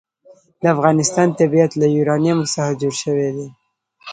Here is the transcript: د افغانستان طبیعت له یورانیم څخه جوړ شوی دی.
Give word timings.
د 0.61 0.63
افغانستان 0.75 1.27
طبیعت 1.39 1.71
له 1.81 1.87
یورانیم 1.97 2.39
څخه 2.53 2.71
جوړ 2.81 2.93
شوی 3.03 3.29
دی. 3.37 3.47